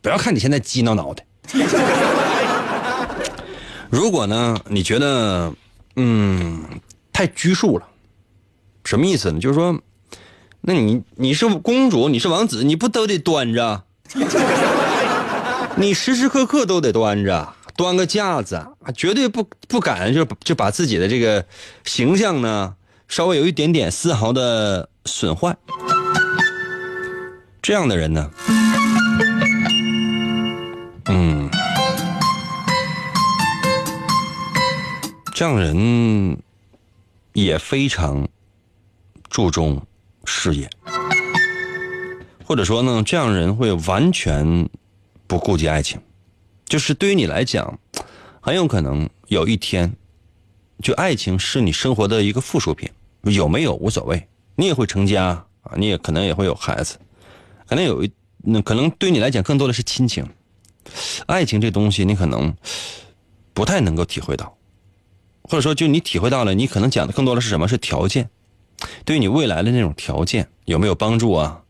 [0.00, 1.22] 不要看你现在鸡挠挠的。
[3.88, 5.52] 如果呢，你觉得
[5.96, 6.64] 嗯
[7.12, 7.86] 太拘束了，
[8.84, 9.38] 什么意思呢？
[9.38, 9.80] 就是说，
[10.62, 13.84] 那你你是公主，你是王子，你不都得端着？
[15.76, 21.44] 你时时刻刻都得端着，端个架子，绝对不不敢就就把自己的这个
[21.84, 22.74] 形象呢
[23.08, 25.56] 稍微有一点点丝毫的损坏。
[27.60, 28.30] 这样的人呢？
[31.06, 31.48] 嗯，
[35.42, 36.40] 这样人
[37.32, 38.28] 也非常
[39.28, 39.84] 注重
[40.24, 40.70] 事业，
[42.44, 44.68] 或者说呢，这样人会完全
[45.26, 46.00] 不顾及爱情，
[46.64, 47.76] 就是对于你来讲，
[48.40, 49.92] 很有可能有一天，
[50.80, 52.88] 就爱情是你生活的一个附属品，
[53.22, 56.96] 有没有无所谓，你也会成家啊，你也可能也会有孩子，
[57.66, 60.24] 可能有一那可能对你来讲更多的是亲情。
[61.26, 62.54] 爱情这东西，你可能
[63.52, 64.56] 不太能够体会到，
[65.44, 67.66] 或者说，就你体会到了，你可能讲的更多的是什么？
[67.68, 68.28] 是条件，
[69.04, 71.60] 对于你未来的那种条件有没有帮助啊？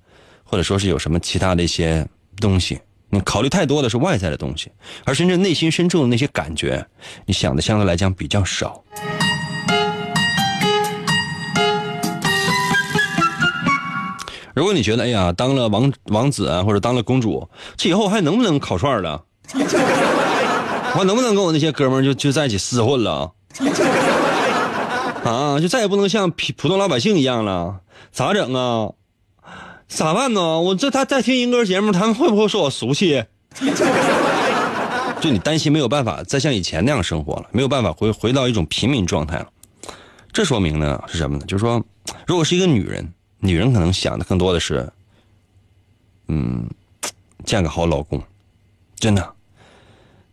[0.45, 2.07] 或者说是有什么其他的一些
[2.37, 2.79] 东西？
[3.09, 4.71] 你考虑太多的是外在的东西，
[5.05, 6.87] 而真正内心深处的那些感觉，
[7.27, 8.83] 你想的相对来讲比较少。
[14.55, 19.25] 如果你觉得哎呀，当了王王子啊，或者当了公主，这以后还能不能烤串了？
[20.95, 23.33] 我能不能跟我那些哥们就就在一起厮混了？
[25.25, 27.81] 啊，就再也不能像普普通老百姓一样了？
[28.11, 28.93] 咋整啊？
[29.89, 30.61] 咋办呢？
[30.61, 33.25] 我这他在听音歌节目，他们会不会说我俗气？
[35.21, 39.49] 就你担心没有办法再像以前那样生活了，没有办法回回到一种平民状态了。
[40.33, 41.45] 这说明呢是什么呢？
[41.47, 41.85] 就是说，
[42.27, 43.13] 如果是一个女人。
[43.45, 44.89] 女人可能想的更多的是，
[46.29, 46.65] 嗯，
[47.45, 48.23] 嫁个好老公，
[48.95, 49.33] 真的。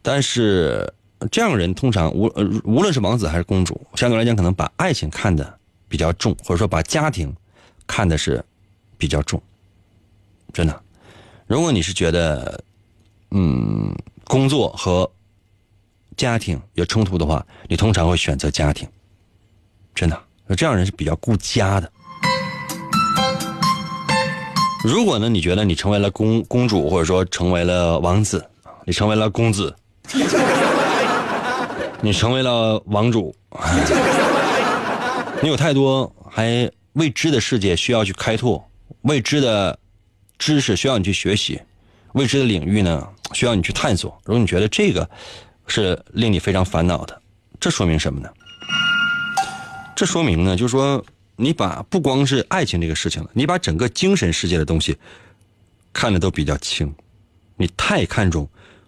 [0.04, 0.94] 但是
[1.32, 7.36] 这样人通常无呃无论是王子还是公主，相对来讲可能把爱情看的比较重，或者说把家庭
[7.86, 8.44] 看的是
[8.98, 9.42] 比较重，
[10.54, 10.82] 真的。
[11.48, 12.64] 如果你是觉得
[13.32, 13.94] 嗯
[14.26, 15.10] 工作和
[16.16, 18.88] 家庭有冲突的话，你通常会选择家庭，
[19.96, 20.20] 真的。
[20.58, 21.92] 这样人是比较顾家的。
[24.84, 25.28] 如果呢？
[25.28, 28.44] 你觉得你成为了公公主，或者说成为了王子，
[28.86, 29.76] 你成为了公子，
[32.02, 33.36] 你成为了王主，
[35.44, 38.64] 你有太多还未知的世界需要去开拓，
[39.02, 39.78] 未知的
[40.38, 41.62] 知识需要你去学习，
[42.14, 44.18] 未知的领域呢需要你去探索。
[44.24, 45.10] 如果你觉得这个
[45.68, 47.22] 是令你非常烦恼的，
[47.60, 48.30] 这说明什么呢？
[49.96, 51.04] 这说明呢，就是说。
[51.42, 54.98] 你把不光是爱情这个事情了，你把整个精神世界的东西
[55.94, 56.94] 看的都比较轻，
[57.56, 58.46] 你太看重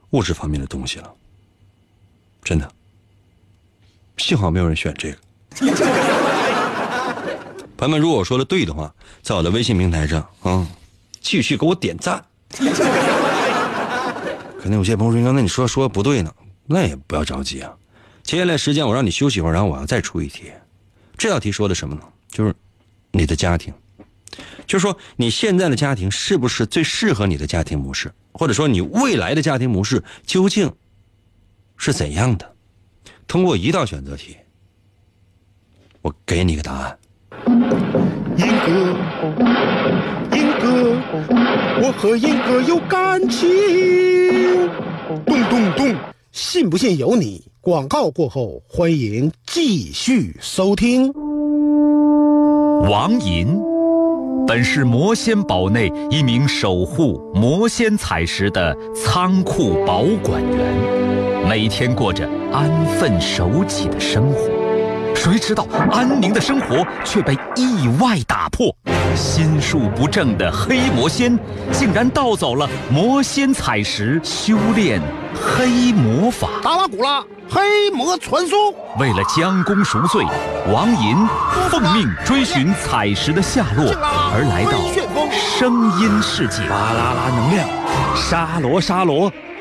[0.10, 1.14] 物质方面的东西了，
[2.44, 2.70] 真的。
[4.22, 5.18] 幸好没有人选这个。
[7.76, 10.68] 朋友们，如果我说的对的话，在我的微信平台上啊，
[11.20, 12.24] 继续给我点赞。
[14.62, 16.32] 可能有些朋友说：“那你说说不对呢？”
[16.68, 17.74] 那也不要着急啊。
[18.22, 20.52] 接下来时间我让你休息一会儿，然后我要再出一题。
[21.18, 22.02] 这道题说的什么呢？
[22.30, 22.54] 就是
[23.12, 23.74] 你的家庭，
[24.68, 30.72] 就是说你现在的家庭是不是最适合你的家庭模式，或者说你未来的家庭模式究竟
[31.76, 32.51] 是怎样的？
[33.32, 34.36] 通过一道选择题，
[36.02, 37.00] 我给你个答案。
[38.36, 38.94] 英哥，
[40.36, 40.98] 英哥，
[41.82, 43.48] 我和英哥有感情。
[45.26, 45.96] 咚咚咚，
[46.34, 47.42] 信不信由你。
[47.62, 51.14] 广告过后，欢迎继续收听。
[52.90, 53.58] 王银，
[54.46, 61.01] 本是魔仙堡内一名守护魔仙彩石的仓库保管员，
[61.52, 64.50] 每天过着安分守己的生活。
[65.14, 68.74] 谁知道安宁的生活却被意外打破，
[69.18, 71.38] 心术不正的黑魔仙
[71.70, 75.02] 竟然盗走了魔仙彩石，修炼
[75.36, 76.48] 黑魔法。
[76.64, 77.22] 达拉古拉。
[77.50, 78.58] 黑魔传说，
[78.98, 80.26] 为了将功赎罪，
[80.74, 81.18] 王银
[81.70, 83.94] 奉命追寻彩石的下落，
[84.34, 84.80] 而来到
[85.36, 86.62] 声音世界。
[86.70, 87.68] 巴啦啦能量，
[88.16, 89.30] 沙罗沙罗，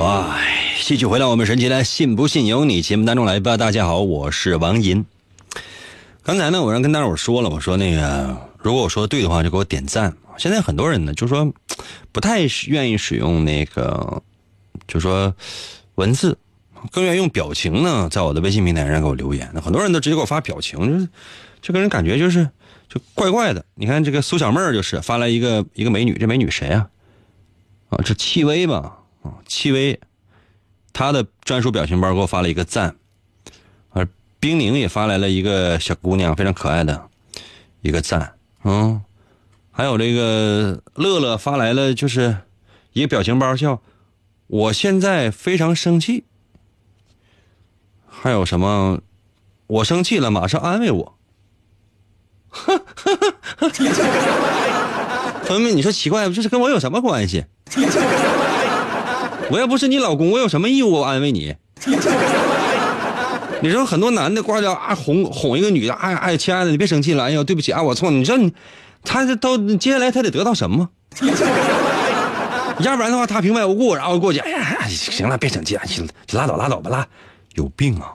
[0.00, 0.38] 哇，
[0.82, 3.58] 继续回到我们神奇的“信不信由你”节目当中来吧。
[3.58, 5.04] 大家好，我是王银。
[6.22, 10.16] 刚才呢，我让跟大伙说了，我说那个，如果我说的对的话，就给我点赞。
[10.38, 11.52] 现在很多人呢，就说
[12.12, 14.22] 不太愿意使用那个，
[14.88, 15.34] 就说
[15.96, 16.38] 文字，
[16.90, 19.52] 更愿意用表情呢，在我的微信平台上给我留言。
[19.62, 21.08] 很多人都直接给我发表情，就是
[21.60, 22.48] 这个人感觉就是
[22.88, 23.62] 就怪怪的。
[23.74, 26.88] 你看这个苏小妹儿就是发来一个一个美女，这美女谁啊？
[27.90, 28.96] 啊，这戚薇吧？
[29.22, 30.00] 啊，戚薇，
[30.92, 32.96] 她的专属表情包给我发了一个赞，
[33.90, 37.08] 而冰宁也发来了一个小姑娘非常可爱的
[37.82, 39.02] 一个赞，嗯，
[39.70, 42.38] 还有这个乐乐发来了就是
[42.92, 43.82] 一个表情包，叫
[44.48, 46.24] “我现在非常生气”，
[48.08, 49.00] 还有什么
[49.68, 51.18] “我生气了，马上安慰我”，
[55.46, 56.34] 朋友们，你说奇怪不？
[56.34, 57.44] 这是跟我有什么关系？
[59.50, 61.54] 我要不是你老公，我有什么义务安慰你？
[63.62, 68.10] 你说很多男的挂掉啊哄哄一个女的，哎哎，亲爱的，你别生气了，哎呦，对不起啊，我错。
[68.10, 68.52] 你说你，
[69.04, 70.88] 他这都接下来他得得到什么？
[72.78, 77.06] 要不然的话，他平白无故然后过去，哎呀，行了，别生气了，行，拉倒拉倒吧，拉，
[77.54, 78.14] 有病啊！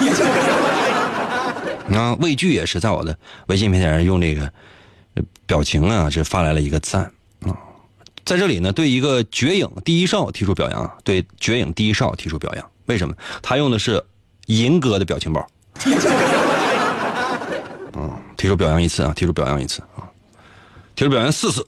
[1.92, 3.16] 啊，畏惧也是在我的
[3.48, 4.50] 微信平台上用这个
[5.46, 7.10] 表情啊，这发来了一个赞。
[8.26, 12.70] 在这里呢，对一个绝影第一少提出表扬，对绝影第一少提出表扬。
[12.86, 13.14] 为什么？
[13.40, 14.04] 他用的是
[14.46, 15.46] 银哥的表情包。
[17.94, 20.02] 嗯，提出表扬一次啊，提出表扬一次啊，
[20.96, 21.64] 提出表扬四次。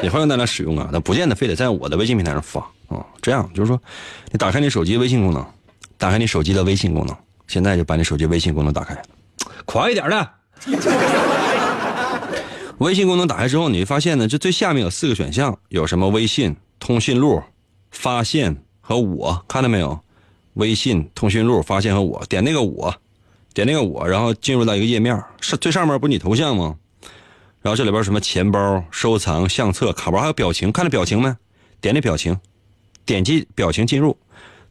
[0.00, 3.04] 也欢迎大家使用啊，那不见得非得在我的微信平台上发啊。
[3.20, 3.82] 这样就是说，
[4.30, 5.44] 你打开你手机微信功能，
[5.98, 7.16] 打开你手机的微信功能，
[7.48, 8.96] 现在就把你手机微信功能打开，
[9.64, 10.30] 快一点的。
[12.84, 17.42] 微信功能打开之后，你会发现呢，这最下面有四个选项，有什么微信、通讯录、
[17.90, 19.98] 发现和我，看到没有？
[20.52, 22.94] 微信、通讯录、发现和我，点那个我，
[23.54, 26.76] 点那个我，然后进入到一个页面，是最上面不是你头像吗？
[27.62, 31.34] 然后这里边什么钱包、收藏、相册、卡包，还有表情，看到表情没？
[31.80, 32.38] 点那表情，
[33.06, 34.18] 点击表情进入，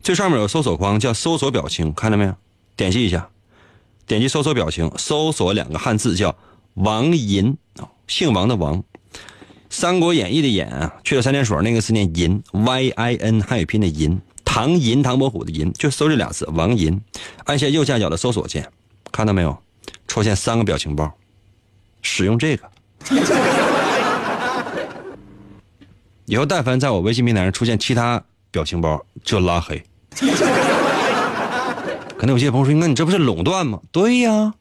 [0.03, 2.35] 最上面有搜索框叫搜索表情，看到没有？
[2.75, 3.27] 点击一下，
[4.05, 6.35] 点击搜索表情，搜索两个汉字叫
[6.75, 7.57] 王银。
[8.07, 8.77] 姓王的王，
[9.69, 17.01] 《三国演义》的演啊，去了三点水那个字念银，Y I N 汉语拼的银，唐银唐伯虎的银，就搜这俩字王银，
[17.45, 18.69] 按下右下角的搜索键，
[19.11, 19.57] 看到没有？
[20.07, 21.11] 出现三个表情包，
[22.01, 22.69] 使用这个。
[26.25, 29.83] 以后但凡在我微信平台上出现其他表情包，就拉黑。
[32.17, 34.53] 可能有些朋友说：“那你这不是垄断吗？”对呀。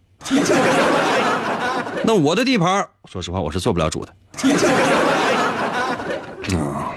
[2.04, 4.12] 那我的地盘，说实话，我是做不了主的。
[6.58, 6.92] 啊，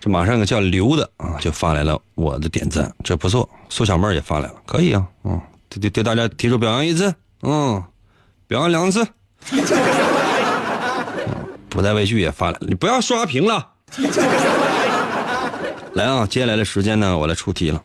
[0.00, 3.48] 这马上个叫刘的啊，就发来了我的点赞，这不错。
[3.68, 7.12] 苏小妹也发来了，可以啊，嗯，对对对，大家提出表扬一次，
[7.42, 7.82] 嗯，
[8.46, 9.06] 表扬两次。
[11.68, 13.66] 不带畏惧也发来了，你不要刷屏了。
[15.94, 17.82] 来啊，接下来的时间呢，我来出题了。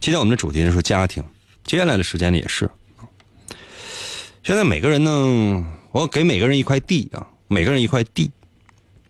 [0.00, 1.22] 今天我们的主题是说家庭，
[1.64, 2.68] 接下来的时间呢也是。
[4.42, 5.64] 现在每个人呢。
[5.94, 8.32] 我给每个人一块地啊，每个人一块地，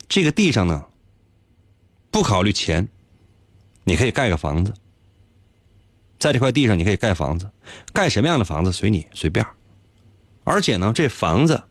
[0.07, 0.85] 这个地上呢，
[2.11, 2.87] 不考虑钱，
[3.85, 4.75] 你可以盖个房子，
[6.19, 7.51] 在这块地上你可以盖房子，
[7.95, 9.47] 盖什么样的房子随你随便，
[10.45, 11.63] 而且呢，这房子，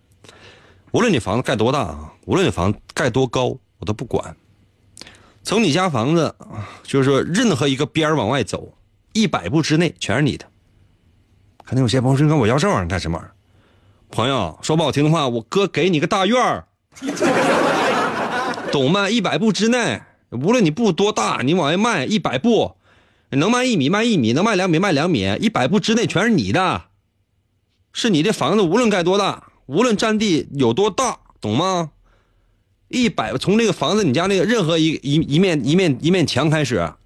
[0.92, 4.36] 无论你房子盖多大啊，无论你房子盖多高，我都不管，
[5.44, 6.36] 从你家房子，
[6.82, 8.76] 就是说任何一个边往外走，
[9.14, 10.50] 一百步之内全是你的。
[11.64, 13.32] 可能有些朋友说：“我要这玩意儿干什么玩意儿？”
[14.14, 16.68] 朋友说不好听的话，我哥给你个大院儿，
[18.72, 19.10] 懂吗？
[19.10, 22.76] 一百步之内，无论你步多大，你往外迈一百步，
[23.32, 26.84] 能迈一米迈一米，能迈两米迈两米，一百步之内全是你的，
[27.92, 31.90] 是你的房子，无论盖多大，无论占地有多大，懂吗？
[32.90, 36.98] 一百从这个房子你家那个任何一一一面一面一面墙开始啊，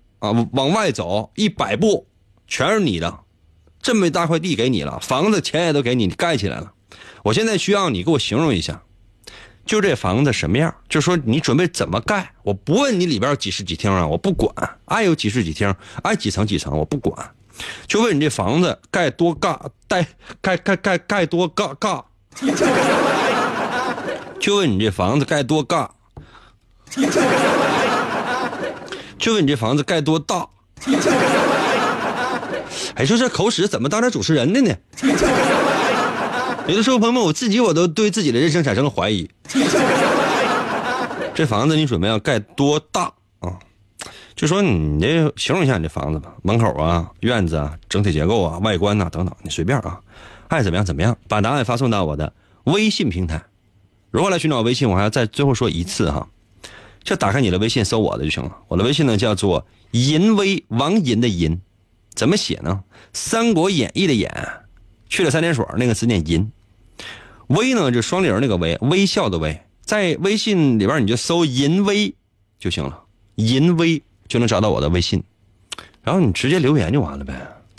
[0.51, 2.05] 往外走一百步，
[2.47, 3.19] 全是你的，
[3.81, 6.73] 这么一大块地给你了，房子钱也都给你，你盖起来了。
[7.27, 8.83] 我现在需要你给我形容一下，
[9.65, 14.49] 就这房子什么样，就说你准备怎么盖，我不问你里边有几室几厅啊，我不管，
[14.85, 17.31] 爱有几室几厅，爱几层几层，我不管，
[17.85, 19.59] 就问你这房子盖多尬，
[19.89, 20.07] 盖
[20.39, 22.01] 盖盖盖盖多尬尬，
[24.39, 25.89] 就问你这房子盖多尬，
[29.19, 30.47] 就问你这房子盖多大。
[32.95, 34.73] 哎，说这口齿怎么当这主持人的呢？
[36.67, 39.29] 有的时候，朋友们，我自己我都对自己的人生产生了怀疑。
[41.33, 43.57] 这房子你准备要盖多大啊？
[44.35, 49.99] 就说你这形容一下你这房子吧，门口啊、院子啊、整体结构啊、外观呐、等等，你随便啊，
[50.49, 52.33] 爱怎么样怎么样，把答案发送到我的
[52.65, 53.41] 微信平台。
[54.11, 54.89] 如何来寻找微信？
[54.89, 56.27] 我还要再最后说一次哈，
[57.01, 58.51] 就打开你的微信搜我的就行了。
[58.67, 61.61] 我的微信呢叫做银威王银的银，
[62.13, 62.83] 怎么写呢？
[63.13, 64.29] 《三国演义》的演，
[65.07, 66.51] 去了三点水那个字念银。
[67.47, 72.13] 微呢，就双零那个微，微笑的微，在微信里边你就搜“银微”
[72.59, 73.03] 就行了
[73.35, 75.23] ，“银微”就能找到我的微信，
[76.03, 77.33] 然后你直接留言就完了呗，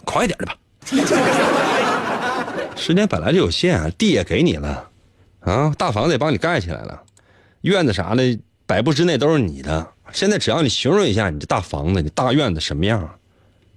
[0.05, 0.57] 快点的吧。
[2.77, 4.89] 时间本来就有限，地也给你了，
[5.41, 7.03] 啊，大房子也帮你盖起来了，
[7.61, 9.87] 院子啥的百步之内都是你的。
[10.13, 13.19] 现在只要你形容一下你这大房子、你大院子什么样，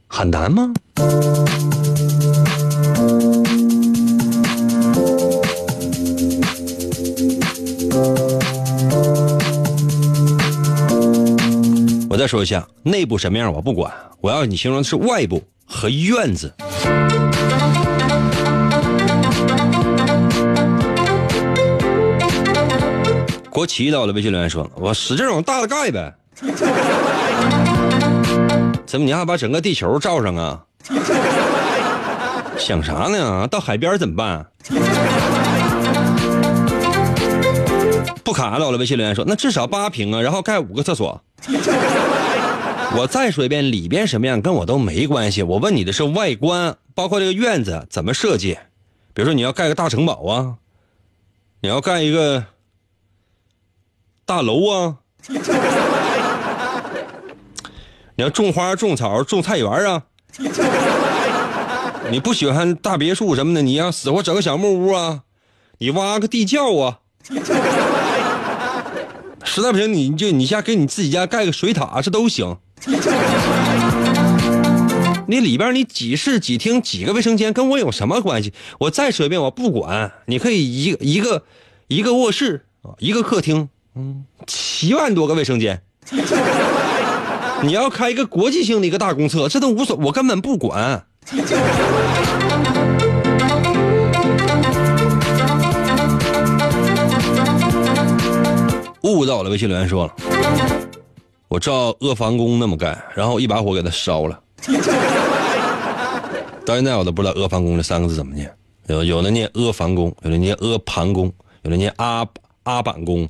[0.08, 0.72] 很难吗？
[12.22, 16.54] 再说一下，内部什么样我不管，我要你形容的是外部和院子。
[23.50, 26.14] 国旗到了，微信留言说：“我使劲往大了盖呗。”
[28.86, 30.62] 怎么你还把整个地球罩上啊？
[32.56, 33.48] 想啥呢？
[33.48, 34.46] 到海边怎么办？
[38.24, 41.20] 不卡到了，微信留言说：“那至少八平啊，然后盖五个厕所。”
[42.94, 45.42] 我再说一遍，里边什么样跟我都没关系。
[45.42, 48.58] 我问你的是外观，包括这个院子怎么设计。
[49.14, 50.58] 比如说你要盖个大城堡啊，
[51.62, 52.46] 你要盖一个
[54.26, 54.98] 大楼啊，
[58.16, 60.04] 你要种花、种草、种菜园啊。
[62.12, 65.24] 你不喜欢大别墅什么的，你要死活整个小木屋啊，
[65.78, 67.00] 你挖个地窖啊。
[69.44, 72.58] 实在不行，你就你家给你自己家盖个水塔，这都行。
[75.28, 78.54] 你里边你几室几厅几个卫生间跟我有什么关系？
[78.80, 80.12] 我再说一遍，我不管。
[80.26, 81.44] 你可以一个一个
[81.88, 85.82] 一个卧室啊，一个客厅，嗯，七万多个卫生间。
[87.64, 91.06] 你要开一个国际性的一个大公厕，这都无所，我根本不管。
[99.04, 100.16] 悟到了，微信留言说了，
[101.52, 104.39] 我照阿房宫那么干，然后一把火给它烧了。
[106.66, 108.49] 到现在我都不知道阿房宫这三个字怎么念，
[108.88, 111.30] 有有的念阿房宫，有的念阿盘宫，
[111.64, 112.26] 有的念阿
[112.64, 113.28] 阿板宫。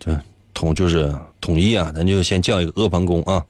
[0.00, 0.20] 这
[0.52, 3.40] 统就是统一啊，咱就先叫一个阿房宫啊。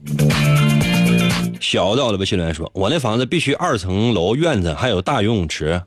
[1.59, 5.81] 小到了，微信留言说，我那房子必须二层楼，院子还有大游泳池，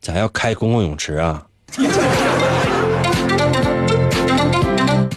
[0.00, 1.46] 咱要开公共泳池啊。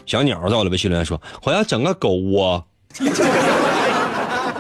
[0.10, 2.66] 小鸟到了，微信留言说：“我要整个狗窝。”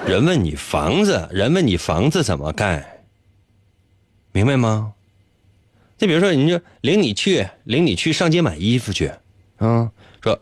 [0.05, 3.01] 人问你房子，人问你房子怎么盖，
[4.31, 4.93] 明白吗？
[5.97, 9.11] 就比如说，你就领你去，领你去上街买衣服去，
[9.57, 9.89] 啊，
[10.21, 10.39] 说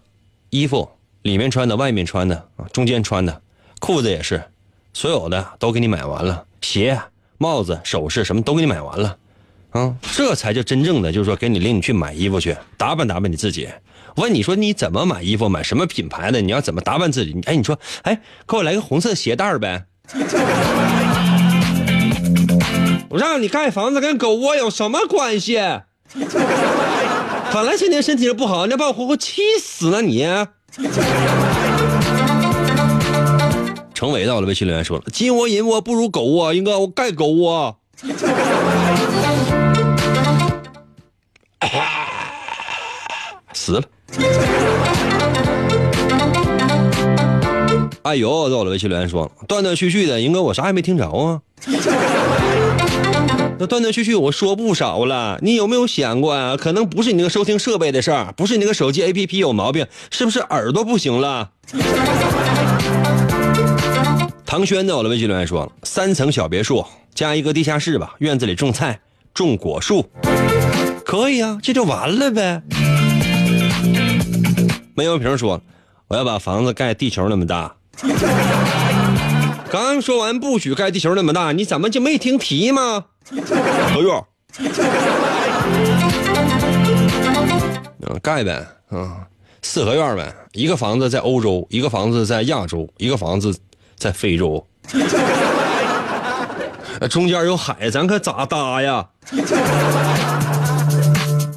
[0.49, 0.89] 衣服
[1.21, 3.41] 里面穿的、外面穿的啊、中间穿的，
[3.79, 4.43] 裤子也是，
[4.91, 6.99] 所有的都给你买完了，鞋、
[7.37, 9.17] 帽子、首饰什么都给你买完了。
[9.69, 13.69] 啊，这才叫真正的，就是说给你领你去买衣服去，打扮打扮你自己。
[14.17, 16.41] 问你说你怎么买衣服，买什么品牌的？
[16.41, 17.39] 你要怎么打扮自己？
[17.45, 19.85] 哎，你说，哎，给我来个红色鞋带呗。
[23.09, 25.59] 我让你盖房子跟狗窝有什么关系？
[27.53, 30.27] 本来今天身体就不好，你要把我活活气死了你。
[33.93, 37.79] 成伟到了，微信留言说了：金窝银窝不如狗窝，英哥我盖狗窝。
[43.53, 43.83] 死了！
[48.03, 51.41] 哎呦，在我的微信留言说，断断续续的，英哥我啥也没听着啊。
[53.59, 56.55] 那断断续续我说不少了，你有没有想过啊？
[56.55, 61.49] 可能不是你那个收听设备的事儿，不是你那个手机 APP 有毛病，是不是耳朵不行了？
[64.45, 68.99] 唐轩在我的微信留言说，三层小别墅加一个地下室吧，院子里种菜，
[69.33, 70.09] 种果树。
[71.03, 72.61] 可以啊，这就完了呗。
[74.97, 75.61] 闷油瓶说
[76.09, 77.75] ：“我要把房子盖地球那么大。”
[79.69, 83.05] 刚说完不许盖地球那么大，你怎么就没听题吗？
[83.93, 84.23] 何月，
[88.07, 89.15] 嗯，盖呗，嗯，
[89.61, 93.55] 四合院呗，一个房子在欧洲，一个房子在亚洲，一个房子
[93.95, 94.65] 在非洲，
[97.07, 99.07] 中间有海，咱可咋搭呀？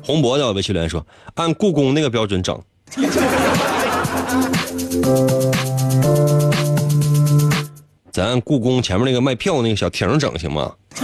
[0.05, 2.61] 红脖子微信留言说，按故宫那个标准整。
[8.13, 10.73] 咱故宫前面那个卖票那个小亭整行吗？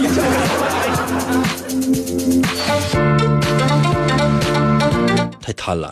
[5.41, 5.89] 太贪婪！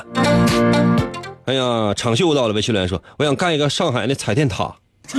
[1.46, 4.76] 哎呀，长袖到了，魏秀莲说：“我想干一个上海的彩电塔。”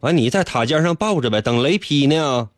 [0.00, 2.48] 完，你在塔尖上抱着呗，等雷劈呢。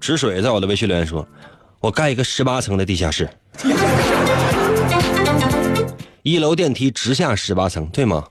[0.00, 1.26] 止水在我的微信留言说
[1.82, 3.28] ：“我盖一个十八层的地下室。”
[6.22, 8.24] 一楼电梯直下十八层，对吗？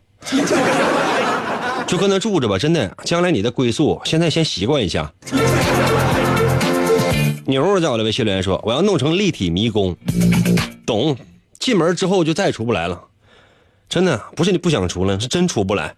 [1.85, 5.11] 就搁那住着吧，真的，将来你的归宿，现在先习惯一下。
[7.45, 9.93] 牛在我的微信留言说：“我要弄成立体迷宫，
[10.85, 11.17] 懂？
[11.59, 12.97] 进门之后就再也出不来了，
[13.89, 15.93] 真的不是你不想出来，是真出不来。”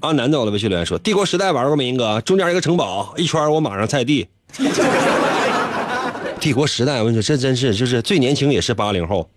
[0.00, 2.18] 阿南在我的微信留言说：“帝国时代玩过没，英哥？
[2.22, 4.26] 中间一个城堡，一圈我马上菜地。”
[6.40, 9.28] 帝国时代，我跟你说，这真是就是最年轻也是八零后。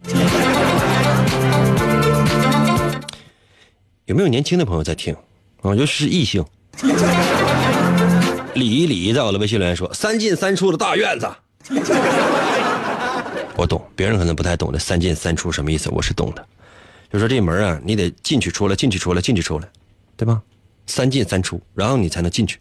[4.06, 5.14] 有没有年轻的朋友在听？
[5.62, 6.44] 啊，尤其是异性。
[8.54, 11.28] 李李在我的微信留言说：“三进三出的大院子。
[13.56, 16.46] ”我懂，别人可能不太懂这“三进三出”什么意思，我是懂的。
[17.12, 19.68] 就说这门啊，你得进去出来，进去出来，进去出来，
[20.18, 20.42] 对吧？
[20.86, 22.60] 三进三出，然后你才能进去。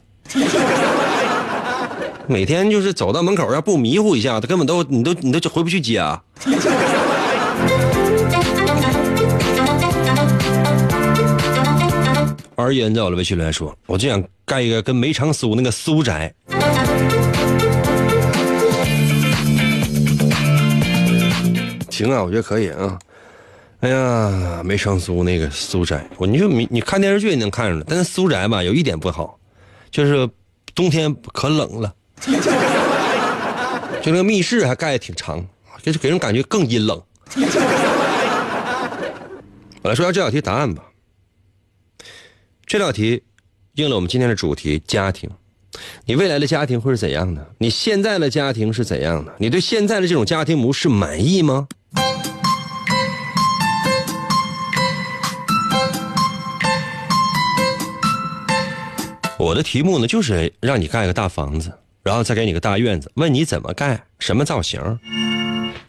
[2.29, 6.23] 每天就是走到门口，要不迷糊一下，他根本都你都你都回不去家。
[12.55, 16.33] 而言在我的微信留言说：“我就想盖一个跟梅长苏那个苏宅。”
[21.91, 22.99] 行啊，我觉得可以啊。
[23.81, 29.39] 哎呀，梅长苏那个苏宅，我你说你你看电视剧也能看出来，但是苏宅吧有一点不好，
[29.91, 30.29] 就是
[30.75, 31.93] 冬天可冷了。
[34.03, 35.45] 就那个密室还盖的挺长，
[35.83, 37.03] 就是给人感觉更阴冷。
[39.83, 40.85] 我来说下这道题答案吧。
[42.65, 43.23] 这道题
[43.75, 45.29] 应了我们今天的主题：家庭。
[46.05, 47.55] 你未来的家庭会是怎样的？
[47.59, 49.35] 你现在的家庭是怎样的？
[49.39, 51.67] 你对现在的这种家庭模式满意吗？
[59.39, 61.73] 我的题目呢，就是让你盖个大房子。
[62.03, 64.81] 然后再给你个大院子，问你怎么盖，什么造型？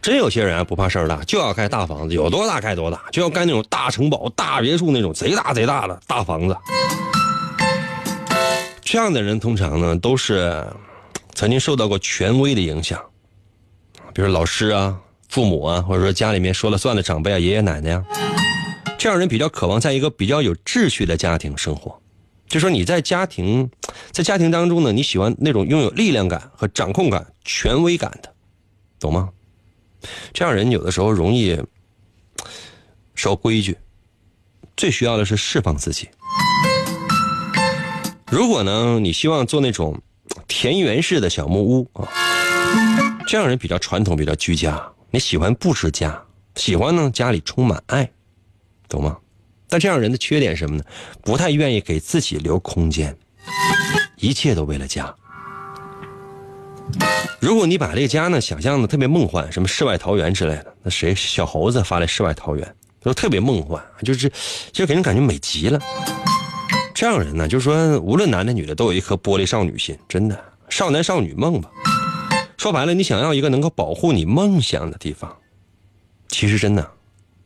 [0.01, 6.55] 真有些人不怕事儿大，就要盖大房子，有多大盖多大，就要盖那种大城堡、大别墅那种贼大贼大的大房子。
[8.81, 10.63] 这样的人通常呢都是
[11.33, 13.01] 曾经受到过权威的影响，
[14.13, 14.99] 比如老师啊、
[15.29, 18.03] 父母啊，或者说家里面说了算的长辈啊、爷爷奶奶呀。
[18.99, 21.99] 这样人比较渴望在一个比较有秩序的家庭生活。
[22.47, 23.69] 就说你在家庭，
[24.11, 28.33] 在家庭当中呢，你喜欢那种拥有力量感和掌控感、权威感的，
[28.99, 29.29] 懂吗？
[30.33, 31.59] 这样人有的时候容易
[33.15, 33.77] 守规矩，
[34.75, 36.09] 最需要的是释放自己。
[38.27, 39.99] 如果呢，你希望做那种
[40.47, 42.07] 田园式的小木屋啊，
[43.27, 44.91] 这样人比较传统，比较居家。
[45.09, 46.23] 你喜欢布置家，
[46.55, 48.11] 喜欢呢家里充满爱，
[48.89, 49.17] 懂吗？
[49.73, 50.83] 但这样人的缺点什么呢？
[51.23, 53.17] 不太愿意给自己留空间，
[54.17, 55.11] 一切都为了家。
[57.39, 64.31] 如果你把这个家呢想象的特别梦幻，什么世外桃源之类的，那谁小猴子发来世外桃源，都特别梦幻，就是
[64.71, 65.79] 就给人感觉美极了。
[66.93, 71.71] 这样人呢，就是说无论男的女的都有一颗玻璃少女心，真的少男少女梦吧。
[72.59, 75.35] 说白了，你想要一个能够保护你梦想的地方，
[76.27, 76.91] 其实真的，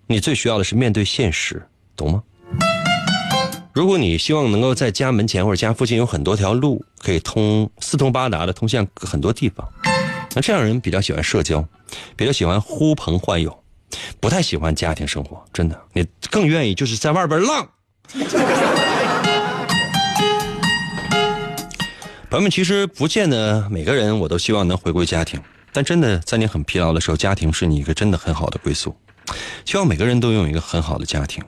[0.07, 1.65] 你最需要的是面对现实。
[1.97, 2.23] 懂吗？
[3.73, 9.67] 如果你希望能够在家门前或者家附近有很多条路可以通四通八达的通向很多地方，
[10.33, 11.63] 那这样人比较喜欢社交，
[12.15, 13.63] 比较喜欢呼朋唤友，
[14.19, 15.45] 不太喜欢家庭生活。
[15.53, 17.69] 真的，你更愿意就是在外边浪。
[22.29, 25.39] 朋友们，其实不见得每个人我都希望能回归家庭，
[25.71, 28.97] 但真的在你很疲劳的时候，家庭是你一个真的很好的归宿。
[29.65, 31.43] 希望每个人都拥有一个很好的家庭。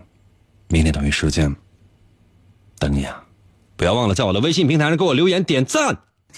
[0.70, 1.56] 明天同一时间，
[2.78, 3.24] 等你啊。
[3.76, 5.98] 不要忘了在我的微信平台上给我留言点赞。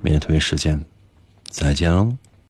[0.00, 0.84] 明天同一时间，
[1.50, 2.16] 再见喽。